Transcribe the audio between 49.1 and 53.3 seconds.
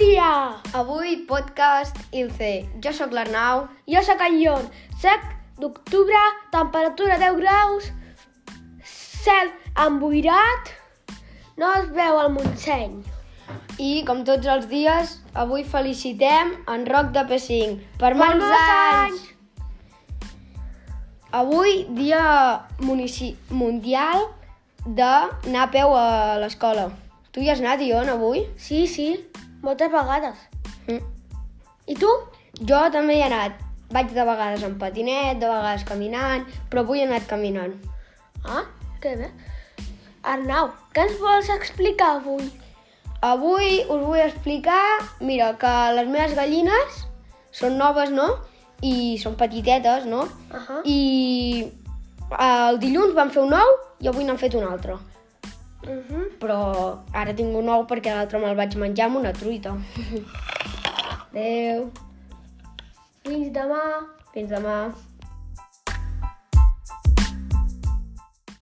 són petitetes, no? Uh -huh. I el dilluns van